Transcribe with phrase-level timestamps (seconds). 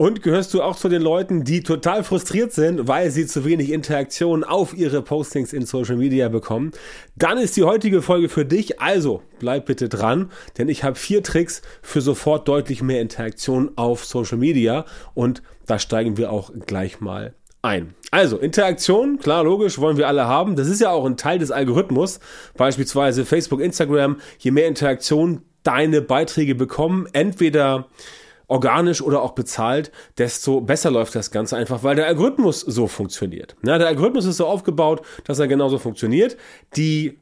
[0.00, 3.72] Und gehörst du auch zu den Leuten, die total frustriert sind, weil sie zu wenig
[3.72, 6.70] Interaktion auf ihre Postings in Social Media bekommen?
[7.16, 8.80] Dann ist die heutige Folge für dich.
[8.80, 14.04] Also bleib bitte dran, denn ich habe vier Tricks für sofort deutlich mehr Interaktion auf
[14.04, 14.84] Social Media
[15.14, 17.94] und da steigen wir auch gleich mal ein.
[18.12, 20.54] Also, Interaktion, klar, logisch, wollen wir alle haben.
[20.54, 22.20] Das ist ja auch ein Teil des Algorithmus.
[22.56, 24.20] Beispielsweise Facebook, Instagram.
[24.38, 27.88] Je mehr Interaktion deine Beiträge bekommen, entweder
[28.48, 33.54] organisch oder auch bezahlt, desto besser läuft das Ganze einfach, weil der Algorithmus so funktioniert.
[33.64, 36.36] Ja, der Algorithmus ist so aufgebaut, dass er genauso funktioniert.
[36.74, 37.18] Die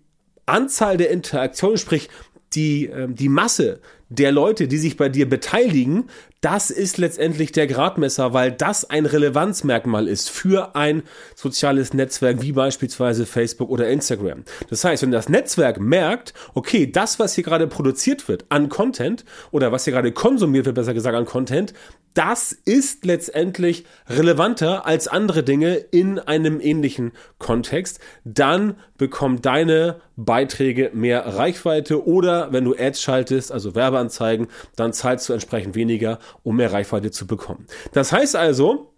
[0.47, 2.09] Anzahl der Interaktionen, sprich
[2.55, 6.05] die, äh, die Masse der Leute, die sich bei dir beteiligen,
[6.41, 11.03] das ist letztendlich der Gradmesser, weil das ein Relevanzmerkmal ist für ein
[11.35, 14.45] soziales Netzwerk wie beispielsweise Facebook oder Instagram.
[14.71, 19.25] Das heißt, wenn das Netzwerk merkt, okay, das, was hier gerade produziert wird an Content
[19.51, 21.73] oder was hier gerade konsumiert wird, besser gesagt an Content,
[22.15, 30.91] das ist letztendlich relevanter als andere Dinge in einem ähnlichen Kontext, dann bekommen deine Beiträge
[30.95, 36.57] mehr Reichweite oder wenn du Ads schaltest, also Werbeanzeigen, dann zahlst du entsprechend weniger, um
[36.57, 37.67] mehr Reichweite zu bekommen.
[37.93, 38.93] Das heißt also,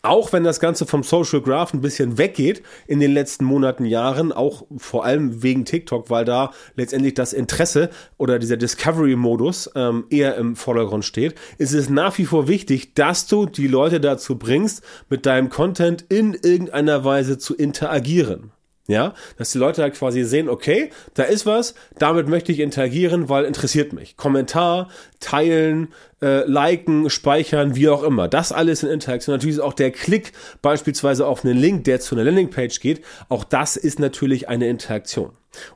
[0.00, 4.32] auch wenn das Ganze vom Social Graph ein bisschen weggeht in den letzten Monaten, Jahren,
[4.32, 10.36] auch vor allem wegen TikTok, weil da letztendlich das Interesse oder dieser Discovery-Modus ähm, eher
[10.36, 14.82] im Vordergrund steht, ist es nach wie vor wichtig, dass du die Leute dazu bringst,
[15.10, 18.52] mit deinem Content in irgendeiner Weise zu interagieren.
[18.86, 23.30] Ja, dass die Leute halt quasi sehen, okay, da ist was, damit möchte ich interagieren,
[23.30, 24.18] weil interessiert mich.
[24.18, 24.90] Kommentar,
[25.20, 25.88] teilen,
[26.20, 28.28] äh, liken, speichern, wie auch immer.
[28.28, 29.36] Das alles in Interaktion.
[29.36, 33.02] Natürlich ist auch der Klick beispielsweise auf einen Link, der zu einer Landingpage geht.
[33.30, 35.30] Auch das ist natürlich eine Interaktion.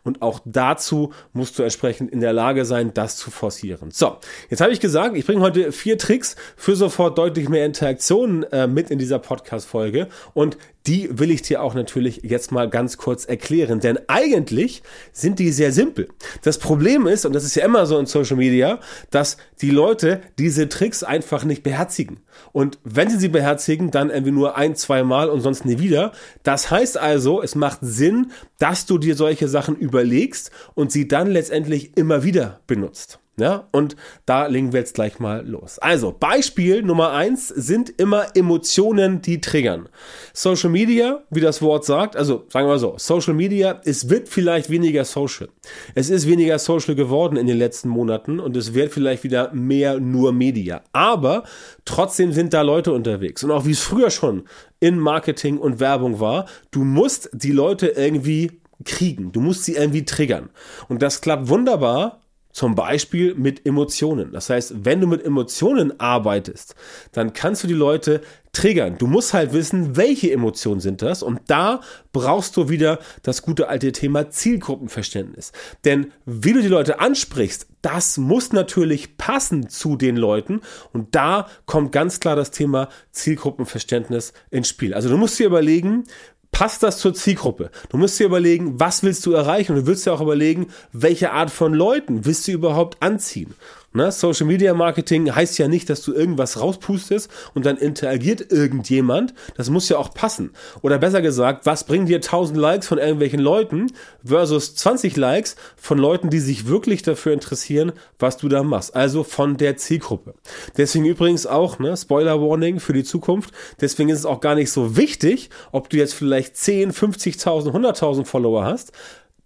[0.04, 3.90] Und auch dazu musst du entsprechend in der Lage sein, das zu forcieren.
[3.90, 4.16] So,
[4.50, 8.66] jetzt habe ich gesagt, ich bringe heute vier Tricks für sofort deutlich mehr Interaktionen äh,
[8.66, 10.08] mit in dieser Podcast-Folge.
[10.34, 10.56] Und
[10.88, 13.78] die will ich dir auch natürlich jetzt mal ganz kurz erklären.
[13.80, 16.08] Denn eigentlich sind die sehr simpel.
[16.42, 18.80] Das Problem ist, und das ist ja immer so in Social Media,
[19.10, 22.20] dass die Leute diese Tricks einfach nicht beherzigen.
[22.52, 26.12] Und wenn sie sie beherzigen, dann irgendwie nur ein, zwei Mal und sonst nie wieder.
[26.42, 31.28] Das heißt also, es macht Sinn, dass du dir solche Sachen überlegst und sie dann
[31.28, 33.20] letztendlich immer wieder benutzt.
[33.38, 33.94] Ja, und
[34.26, 35.78] da legen wir jetzt gleich mal los.
[35.78, 39.88] Also, Beispiel Nummer eins sind immer Emotionen, die triggern.
[40.32, 44.28] Social Media, wie das Wort sagt, also sagen wir mal so, Social Media, es wird
[44.28, 45.50] vielleicht weniger social.
[45.94, 50.00] Es ist weniger social geworden in den letzten Monaten und es wird vielleicht wieder mehr
[50.00, 50.82] nur Media.
[50.90, 51.44] Aber
[51.84, 53.44] trotzdem sind da Leute unterwegs.
[53.44, 54.48] Und auch wie es früher schon
[54.80, 59.32] in Marketing und Werbung war, du musst die Leute irgendwie kriegen.
[59.32, 60.50] Du musst sie irgendwie triggern.
[60.88, 62.20] Und das klappt wunderbar
[62.58, 64.32] zum Beispiel mit Emotionen.
[64.32, 66.74] Das heißt, wenn du mit Emotionen arbeitest,
[67.12, 68.20] dann kannst du die Leute
[68.52, 68.96] triggern.
[68.98, 71.22] Du musst halt wissen, welche Emotionen sind das.
[71.22, 71.80] Und da
[72.12, 75.52] brauchst du wieder das gute alte Thema Zielgruppenverständnis.
[75.84, 80.62] Denn wie du die Leute ansprichst, das muss natürlich passen zu den Leuten.
[80.92, 84.94] Und da kommt ganz klar das Thema Zielgruppenverständnis ins Spiel.
[84.94, 86.04] Also du musst dir überlegen,
[86.52, 87.70] passt das zur Zielgruppe?
[87.88, 89.72] Du musst dir überlegen, was willst du erreichen?
[89.72, 93.54] Und du willst dir auch überlegen, welche Art von Leuten willst du überhaupt anziehen?
[93.94, 94.12] Ne?
[94.12, 99.32] Social Media Marketing heißt ja nicht, dass du irgendwas rauspustest und dann interagiert irgendjemand.
[99.56, 100.50] Das muss ja auch passen.
[100.82, 103.86] Oder besser gesagt, was bringen dir 1000 Likes von irgendwelchen Leuten
[104.24, 108.94] versus 20 Likes von Leuten, die sich wirklich dafür interessieren, was du da machst.
[108.94, 110.34] Also von der Zielgruppe.
[110.76, 113.52] Deswegen übrigens auch, ne, Spoiler Warning für die Zukunft.
[113.80, 118.26] Deswegen ist es auch gar nicht so wichtig, ob du jetzt vielleicht 10, 50.000, 100.000
[118.26, 118.92] Follower hast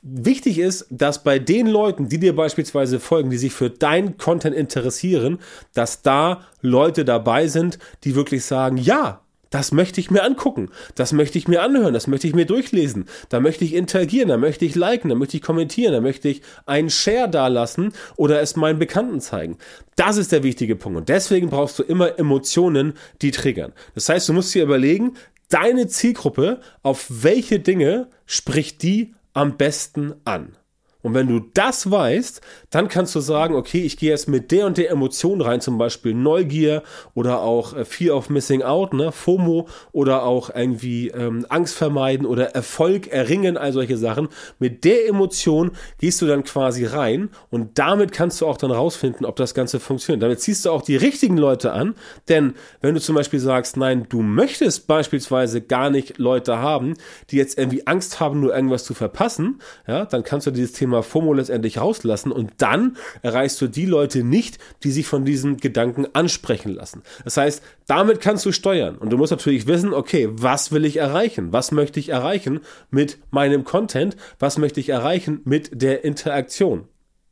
[0.05, 4.57] Wichtig ist, dass bei den Leuten, die dir beispielsweise folgen, die sich für dein Content
[4.57, 5.39] interessieren,
[5.75, 9.21] dass da Leute dabei sind, die wirklich sagen, ja,
[9.51, 13.05] das möchte ich mir angucken, das möchte ich mir anhören, das möchte ich mir durchlesen,
[13.29, 16.43] da möchte ich interagieren, da möchte ich liken, da möchte ich kommentieren, da möchte ich
[16.67, 19.57] einen Share dalassen oder es meinen Bekannten zeigen.
[19.95, 23.73] Das ist der wichtige Punkt und deswegen brauchst du immer Emotionen, die triggern.
[23.95, 25.13] Das heißt, du musst dir überlegen,
[25.49, 30.57] deine Zielgruppe, auf welche Dinge spricht die am besten an?
[31.03, 32.41] Und wenn du das weißt,
[32.71, 35.79] dann kannst du sagen, okay, ich gehe jetzt mit der und der Emotion rein, zum
[35.79, 36.83] Beispiel Neugier
[37.15, 42.27] oder auch äh, Fear of Missing Out, ne, FOMO oder auch irgendwie ähm, Angst vermeiden
[42.27, 44.29] oder Erfolg erringen, all solche Sachen.
[44.59, 49.27] Mit der Emotion gehst du dann quasi rein und damit kannst du auch dann rausfinden,
[49.27, 50.23] ob das Ganze funktioniert.
[50.23, 51.95] Damit ziehst du auch die richtigen Leute an,
[52.29, 56.95] denn wenn du zum Beispiel sagst, nein, du möchtest beispielsweise gar nicht Leute haben,
[57.31, 60.92] die jetzt irgendwie Angst haben, nur irgendwas zu verpassen, ja, dann kannst du dieses Thema
[60.93, 65.57] Thema FOMO letztendlich rauslassen und dann erreichst du die Leute nicht, die sich von diesem
[65.57, 67.03] Gedanken ansprechen lassen.
[67.25, 70.99] Das heißt, damit kannst du steuern und du musst natürlich wissen, okay, was will ich
[70.99, 71.53] erreichen?
[71.53, 72.61] Was möchte ich erreichen
[72.91, 74.17] mit meinem Content?
[74.39, 76.89] Was möchte ich erreichen mit der Interaktion?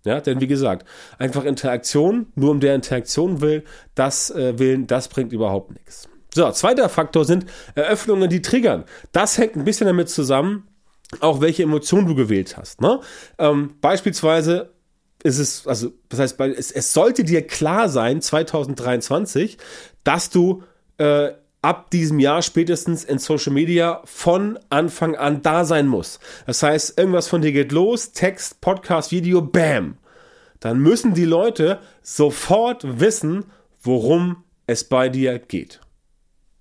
[0.06, 3.64] Ja, denn wie gesagt, einfach Interaktion, nur um der Interaktion will,
[3.94, 6.08] das äh, willen, das bringt überhaupt nichts.
[6.32, 8.84] So, zweiter Faktor sind Eröffnungen, die triggern.
[9.12, 10.69] Das hängt ein bisschen damit zusammen,
[11.18, 12.80] auch welche Emotion du gewählt hast.
[12.80, 13.00] Ne?
[13.38, 14.72] Ähm, beispielsweise
[15.22, 19.58] ist es, also das heißt, es, es sollte dir klar sein, 2023,
[20.04, 20.62] dass du
[20.98, 26.20] äh, ab diesem Jahr spätestens in Social Media von Anfang an da sein musst.
[26.46, 29.98] Das heißt, irgendwas von dir geht los, Text, Podcast, Video, bam.
[30.60, 33.46] Dann müssen die Leute sofort wissen,
[33.82, 35.80] worum es bei dir geht.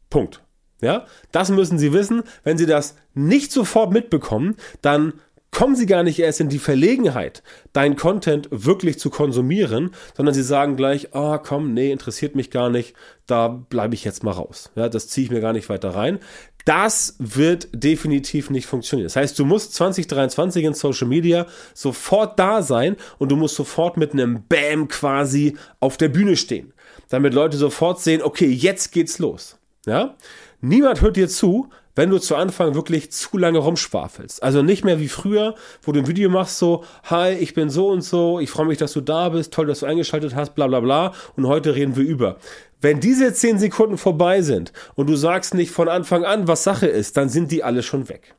[0.09, 0.41] Punkt.
[0.81, 2.23] Ja, das müssen sie wissen.
[2.43, 5.13] Wenn sie das nicht sofort mitbekommen, dann
[5.51, 7.43] kommen sie gar nicht erst in die Verlegenheit,
[7.73, 12.51] dein Content wirklich zu konsumieren, sondern sie sagen gleich, ah, oh, komm, nee, interessiert mich
[12.51, 12.93] gar nicht,
[13.25, 14.71] da bleibe ich jetzt mal raus.
[14.75, 16.19] Ja, das ziehe ich mir gar nicht weiter rein.
[16.65, 19.07] Das wird definitiv nicht funktionieren.
[19.07, 23.97] Das heißt, du musst 2023 in Social Media sofort da sein und du musst sofort
[23.97, 26.73] mit einem Bam quasi auf der Bühne stehen,
[27.09, 29.57] damit Leute sofort sehen, okay, jetzt geht's los.
[29.85, 30.15] Ja?
[30.61, 34.43] Niemand hört dir zu, wenn du zu Anfang wirklich zu lange rumschwafelst.
[34.43, 37.87] Also nicht mehr wie früher, wo du ein Video machst, so, hi, ich bin so
[37.87, 40.67] und so, ich freue mich, dass du da bist, toll, dass du eingeschaltet hast, bla
[40.67, 41.13] bla bla.
[41.37, 42.37] Und heute reden wir über.
[42.81, 46.87] Wenn diese zehn Sekunden vorbei sind und du sagst nicht von Anfang an, was Sache
[46.87, 48.35] ist, dann sind die alle schon weg.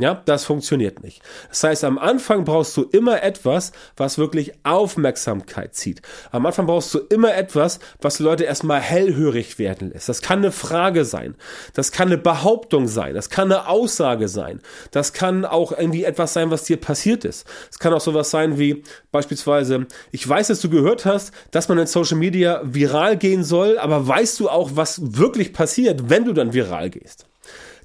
[0.00, 1.22] Ja, das funktioniert nicht.
[1.48, 6.02] Das heißt, am Anfang brauchst du immer etwas, was wirklich Aufmerksamkeit zieht.
[6.30, 10.08] Am Anfang brauchst du immer etwas, was Leute erstmal hellhörig werden lässt.
[10.08, 11.34] Das kann eine Frage sein.
[11.74, 13.14] Das kann eine Behauptung sein.
[13.14, 14.60] Das kann eine Aussage sein.
[14.92, 17.44] Das kann auch irgendwie etwas sein, was dir passiert ist.
[17.68, 21.78] Es kann auch sowas sein wie beispielsweise, ich weiß, dass du gehört hast, dass man
[21.78, 26.32] in Social Media viral gehen soll, aber weißt du auch, was wirklich passiert, wenn du
[26.32, 27.27] dann viral gehst?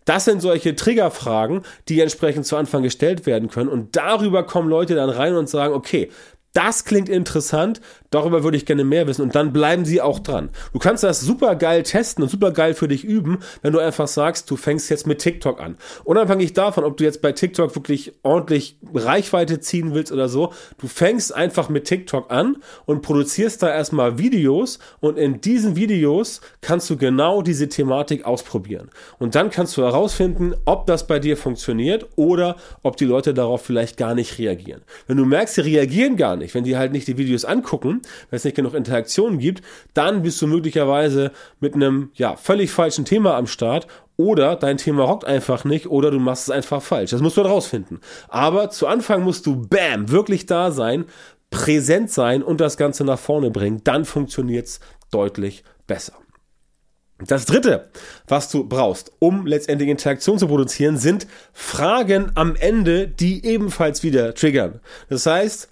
[0.05, 3.69] Das sind solche Triggerfragen, die entsprechend zu Anfang gestellt werden können.
[3.69, 6.09] Und darüber kommen Leute dann rein und sagen, okay,
[6.53, 7.81] das klingt interessant,
[8.13, 10.49] darüber würde ich gerne mehr wissen und dann bleiben sie auch dran.
[10.71, 14.07] Du kannst das super geil testen und super geil für dich üben, wenn du einfach
[14.07, 15.77] sagst, du fängst jetzt mit TikTok an.
[16.03, 20.87] Unabhängig davon, ob du jetzt bei TikTok wirklich ordentlich Reichweite ziehen willst oder so, du
[20.87, 26.89] fängst einfach mit TikTok an und produzierst da erstmal Videos und in diesen Videos kannst
[26.89, 28.89] du genau diese Thematik ausprobieren.
[29.19, 33.63] Und dann kannst du herausfinden, ob das bei dir funktioniert oder ob die Leute darauf
[33.63, 34.81] vielleicht gar nicht reagieren.
[35.07, 36.53] Wenn du merkst, sie reagieren gar nicht.
[36.53, 39.63] Wenn die halt nicht die Videos angucken, wenn es nicht genug Interaktionen gibt,
[39.93, 45.03] dann bist du möglicherweise mit einem ja, völlig falschen Thema am Start oder dein Thema
[45.03, 47.11] rockt einfach nicht oder du machst es einfach falsch.
[47.11, 47.99] Das musst du herausfinden.
[48.29, 51.05] Aber zu Anfang musst du, bam, wirklich da sein,
[51.49, 53.81] präsent sein und das Ganze nach vorne bringen.
[53.83, 54.79] Dann funktioniert es
[55.11, 56.13] deutlich besser.
[57.27, 57.89] Das dritte,
[58.27, 64.33] was du brauchst, um letztendlich Interaktion zu produzieren, sind Fragen am Ende, die ebenfalls wieder
[64.33, 64.81] triggern.
[65.09, 65.69] Das heißt,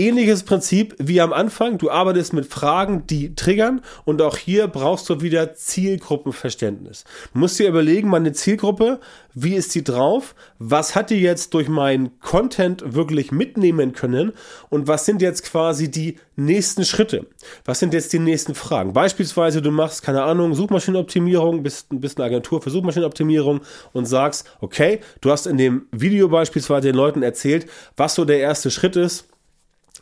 [0.00, 1.76] Ähnliches Prinzip wie am Anfang.
[1.76, 7.02] Du arbeitest mit Fragen, die triggern und auch hier brauchst du wieder Zielgruppenverständnis.
[7.32, 9.00] Du musst dir überlegen, meine Zielgruppe,
[9.34, 10.36] wie ist die drauf?
[10.60, 14.34] Was hat die jetzt durch meinen Content wirklich mitnehmen können?
[14.70, 17.26] Und was sind jetzt quasi die nächsten Schritte?
[17.64, 18.92] Was sind jetzt die nächsten Fragen?
[18.92, 23.62] Beispielsweise, du machst, keine Ahnung, Suchmaschinenoptimierung, bist, bist eine Agentur für Suchmaschinenoptimierung
[23.92, 28.38] und sagst, okay, du hast in dem Video beispielsweise den Leuten erzählt, was so der
[28.38, 29.24] erste Schritt ist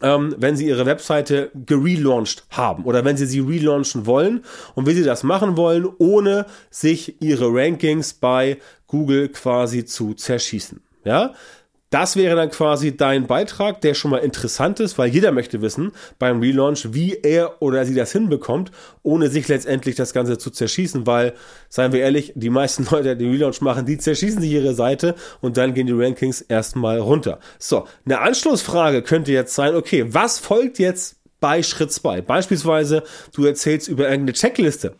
[0.02, 4.94] ähm, wenn sie ihre Webseite gelauncht haben oder wenn sie sie relaunchen wollen und wie
[4.94, 10.80] sie das machen wollen, ohne sich ihre Rankings bei Google quasi zu zerschießen.
[11.04, 11.34] Ja,
[11.90, 15.92] das wäre dann quasi dein Beitrag, der schon mal interessant ist, weil jeder möchte wissen
[16.18, 21.06] beim Relaunch, wie er oder sie das hinbekommt, ohne sich letztendlich das Ganze zu zerschießen,
[21.06, 21.34] weil,
[21.68, 25.56] seien wir ehrlich, die meisten Leute, die Relaunch machen, die zerschießen sich ihre Seite und
[25.56, 27.38] dann gehen die Rankings erstmal runter.
[27.58, 32.22] So, eine Anschlussfrage könnte jetzt sein, okay, was folgt jetzt bei Schritt 2.
[32.22, 33.02] Beispielsweise,
[33.34, 34.94] du erzählst über irgendeine Checkliste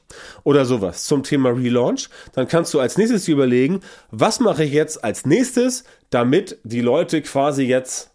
[0.45, 2.09] oder sowas zum Thema Relaunch.
[2.33, 7.23] Dann kannst du als nächstes überlegen, was mache ich jetzt als nächstes, damit die Leute
[7.23, 8.11] quasi jetzt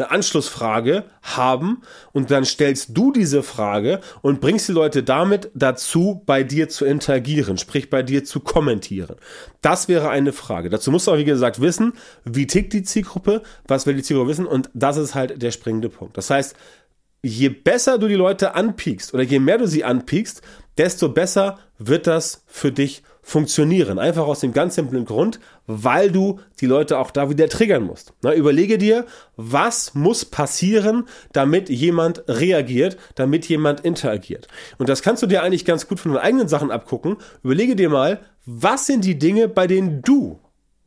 [0.00, 6.22] eine Anschlussfrage haben und dann stellst du diese Frage und bringst die Leute damit dazu,
[6.24, 9.16] bei dir zu interagieren, sprich bei dir zu kommentieren.
[9.60, 10.70] Das wäre eine Frage.
[10.70, 11.92] Dazu musst du auch, wie gesagt, wissen,
[12.24, 15.90] wie tickt die Zielgruppe, was will die Zielgruppe wissen und das ist halt der springende
[15.90, 16.16] Punkt.
[16.16, 16.56] Das heißt,
[17.22, 20.42] je besser du die Leute anpiekst oder je mehr du sie anpiekst,
[20.78, 23.98] desto besser wird das für dich funktionieren.
[23.98, 28.12] Einfach aus dem ganz simplen Grund, weil du die Leute auch da wieder triggern musst.
[28.22, 34.48] Na, überlege dir, was muss passieren, damit jemand reagiert, damit jemand interagiert.
[34.78, 37.16] Und das kannst du dir eigentlich ganz gut von deinen eigenen Sachen abgucken.
[37.42, 40.40] Überlege dir mal, was sind die Dinge, bei denen du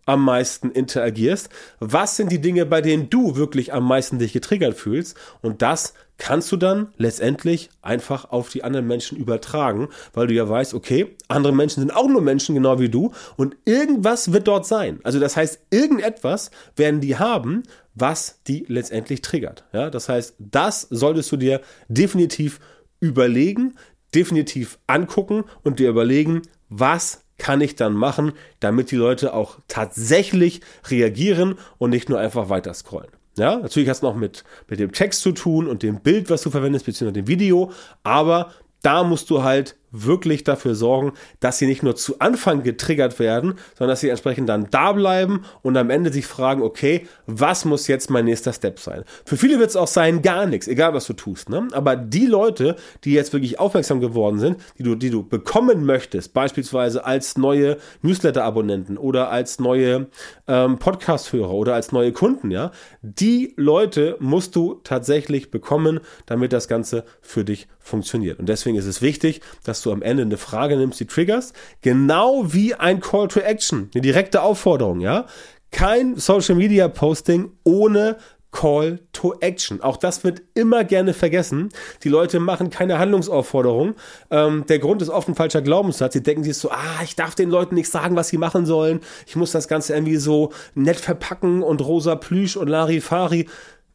[0.05, 1.49] am meisten interagierst?
[1.79, 5.17] Was sind die Dinge, bei denen du wirklich am meisten dich getriggert fühlst?
[5.41, 10.47] Und das kannst du dann letztendlich einfach auf die anderen Menschen übertragen, weil du ja
[10.47, 14.65] weißt, okay, andere Menschen sind auch nur Menschen, genau wie du, und irgendwas wird dort
[14.65, 14.99] sein.
[15.03, 17.63] Also das heißt, irgendetwas werden die haben,
[17.95, 19.65] was die letztendlich triggert.
[19.73, 22.59] Ja, das heißt, das solltest du dir definitiv
[22.99, 23.75] überlegen,
[24.15, 30.61] definitiv angucken und dir überlegen, was kann ich dann machen, damit die Leute auch tatsächlich
[30.89, 33.11] reagieren und nicht nur einfach weiter scrollen.
[33.37, 36.43] Ja, natürlich hast du noch mit, mit dem Text zu tun und dem Bild, was
[36.43, 37.71] du verwendest, beziehungsweise dem Video,
[38.03, 38.51] aber
[38.83, 43.53] da musst du halt wirklich dafür sorgen, dass sie nicht nur zu Anfang getriggert werden,
[43.77, 47.87] sondern dass sie entsprechend dann da bleiben und am Ende sich fragen, okay, was muss
[47.87, 49.03] jetzt mein nächster Step sein?
[49.23, 51.49] Für viele wird es auch sein, gar nichts, egal was du tust.
[51.49, 51.67] Ne?
[51.71, 56.33] Aber die Leute, die jetzt wirklich aufmerksam geworden sind, die du, die du bekommen möchtest,
[56.33, 60.07] beispielsweise als neue Newsletter-Abonnenten oder als neue
[60.47, 62.71] ähm, Podcast-Hörer oder als neue Kunden, ja,
[63.03, 68.39] die Leute musst du tatsächlich bekommen, damit das Ganze für dich funktioniert.
[68.39, 72.53] Und deswegen ist es wichtig, dass du am Ende eine Frage nimmst, die triggerst, genau
[72.53, 75.27] wie ein Call to Action, eine direkte Aufforderung, ja.
[75.71, 78.17] Kein Social Media Posting ohne
[78.53, 79.81] Call to Action.
[79.81, 81.69] Auch das wird immer gerne vergessen.
[82.03, 83.95] Die Leute machen keine Handlungsaufforderung.
[84.29, 86.13] Ähm, der Grund ist oft ein falscher Glaubenssatz.
[86.13, 89.01] Sie denken sich so, ah, ich darf den Leuten nicht sagen, was sie machen sollen.
[89.25, 93.49] Ich muss das Ganze irgendwie so nett verpacken und rosa Plüsch und Larifari.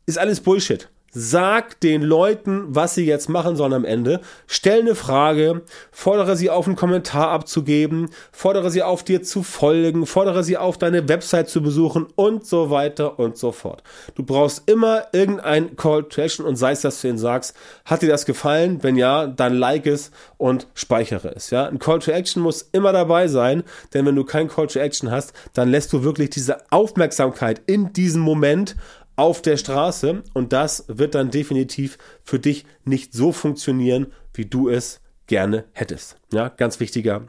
[0.07, 0.91] Ist alles Bullshit.
[1.21, 4.21] Sag den Leuten, was sie jetzt machen sollen am Ende.
[4.47, 10.07] Stell eine Frage, fordere sie auf, einen Kommentar abzugeben, fordere sie auf, dir zu folgen,
[10.07, 13.83] fordere sie auf, deine Website zu besuchen und so weiter und so fort.
[14.15, 18.03] Du brauchst immer irgendein Call to Action und sei es, dass du ihnen sagst, hat
[18.03, 18.85] dir das gefallen?
[18.85, 21.51] Wenn ja, dann like es und speichere es.
[21.51, 24.79] Ja, ein Call to Action muss immer dabei sein, denn wenn du kein Call to
[24.79, 28.77] Action hast, dann lässt du wirklich diese Aufmerksamkeit in diesem Moment
[29.19, 34.69] auf der Straße und das wird dann definitiv für dich nicht so funktionieren, wie du
[34.69, 36.17] es gerne hättest.
[36.33, 37.27] Ja, ganz wichtiger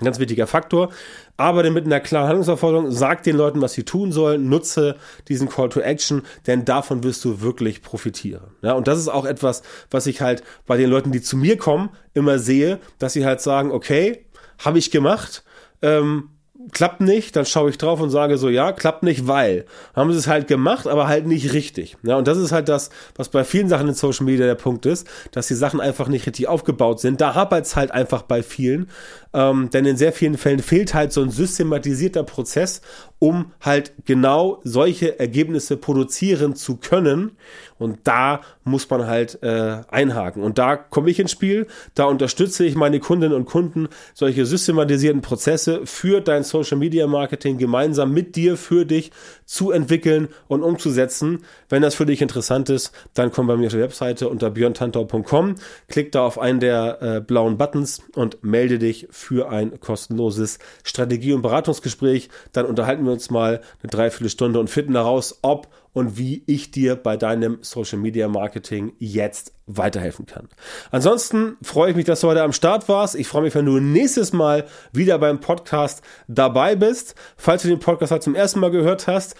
[0.00, 0.90] Ganz wichtiger Faktor.
[1.36, 4.96] Aber dann mit einer klaren Handlungsaufforderung, sag den Leuten, was sie tun sollen, nutze
[5.28, 8.56] diesen Call to Action, denn davon wirst du wirklich profitieren.
[8.60, 9.62] Ja, und das ist auch etwas,
[9.92, 13.40] was ich halt bei den Leuten, die zu mir kommen, immer sehe, dass sie halt
[13.40, 14.26] sagen, okay,
[14.58, 15.44] habe ich gemacht,
[15.80, 16.30] ähm,
[16.72, 19.66] klappt nicht, dann schaue ich drauf und sage so, ja, klappt nicht, weil.
[19.94, 21.96] Haben sie es halt gemacht, aber halt nicht richtig.
[22.02, 24.86] Ja, und das ist halt das, was bei vielen Sachen in Social Media der Punkt
[24.86, 27.20] ist, dass die Sachen einfach nicht richtig aufgebaut sind.
[27.20, 28.88] Da hapert es halt einfach bei vielen.
[29.34, 32.82] Ähm, denn in sehr vielen Fällen fehlt halt so ein systematisierter Prozess,
[33.18, 37.32] um halt genau solche Ergebnisse produzieren zu können.
[37.78, 40.42] Und da muss man halt äh, einhaken.
[40.42, 45.20] Und da komme ich ins Spiel, da unterstütze ich meine Kundinnen und Kunden, solche systematisierten
[45.20, 49.10] Prozesse für dein Social Media Marketing gemeinsam mit dir, für dich
[49.44, 51.44] zu entwickeln und umzusetzen.
[51.68, 55.56] Wenn das für dich interessant ist, dann komm bei mir auf die Webseite unter björntantau.com,
[55.88, 61.32] klick da auf einen der äh, blauen Buttons und melde dich für ein kostenloses Strategie-
[61.32, 62.28] und Beratungsgespräch.
[62.52, 66.96] Dann unterhalten wir uns mal eine Dreiviertelstunde und finden daraus, ob und wie ich dir
[66.96, 70.48] bei deinem Social Media Marketing jetzt weiterhelfen kann.
[70.90, 73.14] Ansonsten freue ich mich, dass du heute am Start warst.
[73.14, 77.14] Ich freue mich, wenn du nächstes Mal wieder beim Podcast dabei bist.
[77.38, 79.36] Falls du den Podcast halt zum ersten Mal gehört hast,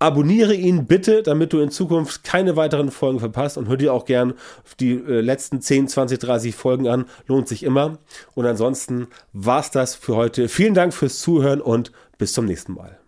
[0.00, 4.04] Abonniere ihn bitte, damit du in Zukunft keine weiteren Folgen verpasst und hör dir auch
[4.04, 4.34] gern
[4.78, 7.06] die äh, letzten 10, 20, 30 Folgen an.
[7.26, 7.98] Lohnt sich immer.
[8.36, 10.48] Und ansonsten war's das für heute.
[10.48, 13.00] Vielen Dank fürs Zuhören und bis zum nächsten Mal.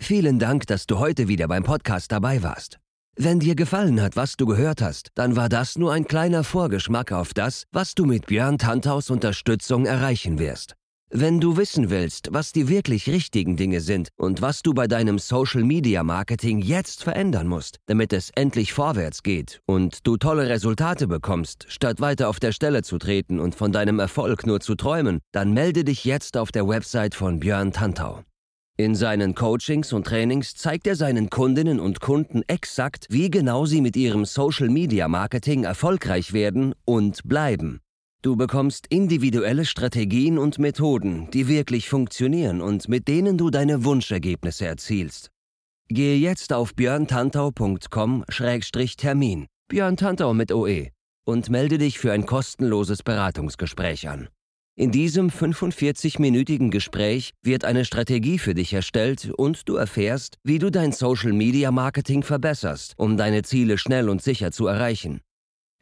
[0.00, 2.78] Vielen Dank, dass du heute wieder beim Podcast dabei warst.
[3.16, 7.12] Wenn dir gefallen hat, was du gehört hast, dann war das nur ein kleiner Vorgeschmack
[7.12, 10.74] auf das, was du mit Björn Tanthaus Unterstützung erreichen wirst.
[11.10, 15.18] Wenn du wissen willst, was die wirklich richtigen Dinge sind und was du bei deinem
[15.18, 21.08] Social Media Marketing jetzt verändern musst, damit es endlich vorwärts geht und du tolle Resultate
[21.08, 25.18] bekommst, statt weiter auf der Stelle zu treten und von deinem Erfolg nur zu träumen,
[25.32, 28.24] dann melde dich jetzt auf der Website von Björn Tantau.
[28.80, 33.82] In seinen Coachings und Trainings zeigt er seinen Kundinnen und Kunden exakt, wie genau sie
[33.82, 37.82] mit ihrem Social-Media-Marketing erfolgreich werden und bleiben.
[38.22, 44.64] Du bekommst individuelle Strategien und Methoden, die wirklich funktionieren und mit denen du deine Wunschergebnisse
[44.64, 45.28] erzielst.
[45.88, 50.88] Gehe jetzt auf björntantau.com-termin, Björn Tantau mit OE,
[51.26, 54.30] und melde dich für ein kostenloses Beratungsgespräch an.
[54.80, 60.70] In diesem 45-minütigen Gespräch wird eine Strategie für dich erstellt und du erfährst, wie du
[60.70, 65.20] dein Social-Media-Marketing verbesserst, um deine Ziele schnell und sicher zu erreichen.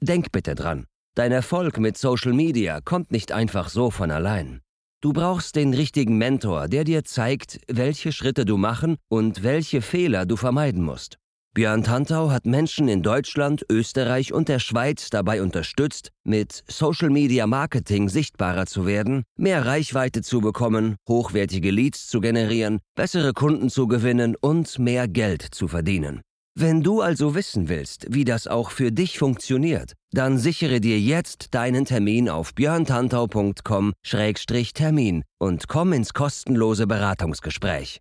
[0.01, 4.63] Denk bitte dran, dein Erfolg mit Social Media kommt nicht einfach so von allein.
[5.01, 10.27] Du brauchst den richtigen Mentor, der dir zeigt, welche Schritte du machen und welche Fehler
[10.27, 11.19] du vermeiden musst.
[11.59, 17.49] Björn Tantau hat Menschen in Deutschland, Österreich und der Schweiz dabei unterstützt, mit Social Media
[17.49, 23.89] Marketing sichtbarer zu werden, mehr Reichweite zu bekommen, hochwertige Leads zu generieren, bessere Kunden zu
[23.89, 26.21] gewinnen und mehr Geld zu verdienen.
[26.55, 31.57] Wenn du also wissen willst, wie das auch für dich funktioniert, dann sichere dir jetzt
[31.57, 37.99] deinen Termin auf björntantau.com-termin und komm ins kostenlose Beratungsgespräch.